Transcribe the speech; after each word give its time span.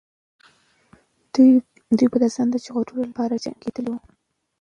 دوی 1.97 2.07
به 2.11 2.17
د 2.23 2.25
ځان 2.35 2.49
ژغورلو 2.65 3.01
لپاره 3.09 3.41
جنګېدلې 3.43 3.89
وو. 3.91 3.99